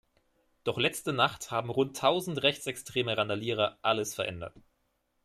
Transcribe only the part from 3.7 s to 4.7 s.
alles verändert.